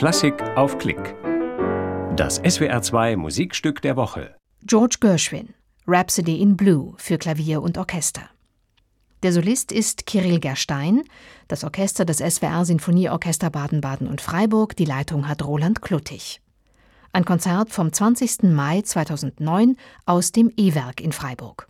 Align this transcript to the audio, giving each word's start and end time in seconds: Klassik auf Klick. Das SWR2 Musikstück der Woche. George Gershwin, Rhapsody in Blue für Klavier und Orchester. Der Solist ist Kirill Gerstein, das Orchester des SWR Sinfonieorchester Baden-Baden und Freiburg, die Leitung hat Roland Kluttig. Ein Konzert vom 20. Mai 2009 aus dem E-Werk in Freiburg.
Klassik 0.00 0.42
auf 0.56 0.78
Klick. 0.78 1.14
Das 2.16 2.42
SWR2 2.42 3.18
Musikstück 3.18 3.82
der 3.82 3.96
Woche. 3.96 4.34
George 4.64 4.96
Gershwin, 4.98 5.52
Rhapsody 5.86 6.40
in 6.40 6.56
Blue 6.56 6.94
für 6.96 7.18
Klavier 7.18 7.60
und 7.60 7.76
Orchester. 7.76 8.22
Der 9.22 9.34
Solist 9.34 9.72
ist 9.72 10.06
Kirill 10.06 10.40
Gerstein, 10.40 11.02
das 11.48 11.64
Orchester 11.64 12.06
des 12.06 12.16
SWR 12.16 12.64
Sinfonieorchester 12.64 13.50
Baden-Baden 13.50 14.08
und 14.08 14.22
Freiburg, 14.22 14.74
die 14.74 14.86
Leitung 14.86 15.28
hat 15.28 15.44
Roland 15.44 15.82
Kluttig. 15.82 16.40
Ein 17.12 17.26
Konzert 17.26 17.68
vom 17.68 17.92
20. 17.92 18.44
Mai 18.44 18.80
2009 18.80 19.76
aus 20.06 20.32
dem 20.32 20.50
E-Werk 20.56 21.02
in 21.02 21.12
Freiburg. 21.12 21.69